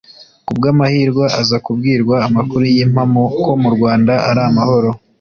ku 0.45 0.51
bw’amahirwa 0.57 1.25
aza 1.41 1.57
kubwirwa 1.65 2.15
amakuru 2.27 2.63
y’impamo 2.73 3.21
ko 3.43 3.51
mu 3.61 3.69
Rwanda 3.75 4.13
ari 4.29 4.41
amahoro 4.49 4.89